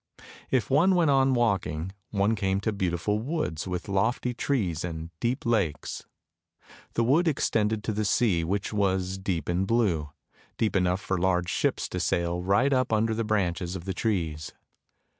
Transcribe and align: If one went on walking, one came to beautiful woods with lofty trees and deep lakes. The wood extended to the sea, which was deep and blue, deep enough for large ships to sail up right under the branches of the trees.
If 0.49 0.71
one 0.71 0.95
went 0.95 1.11
on 1.11 1.35
walking, 1.35 1.91
one 2.09 2.33
came 2.33 2.59
to 2.61 2.71
beautiful 2.73 3.19
woods 3.19 3.67
with 3.67 3.87
lofty 3.87 4.33
trees 4.33 4.83
and 4.83 5.11
deep 5.19 5.45
lakes. 5.45 6.07
The 6.95 7.03
wood 7.03 7.27
extended 7.27 7.83
to 7.83 7.93
the 7.93 8.03
sea, 8.03 8.43
which 8.43 8.73
was 8.73 9.19
deep 9.19 9.47
and 9.47 9.67
blue, 9.67 10.09
deep 10.57 10.75
enough 10.75 11.01
for 11.01 11.19
large 11.19 11.49
ships 11.49 11.87
to 11.89 11.99
sail 11.99 12.39
up 12.39 12.47
right 12.47 12.73
under 12.91 13.13
the 13.13 13.23
branches 13.23 13.75
of 13.75 13.85
the 13.85 13.93
trees. 13.93 14.53